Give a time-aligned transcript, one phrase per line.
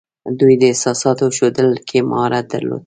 [0.39, 2.79] دوی د احساساتو ښودلو کې مهارت درلود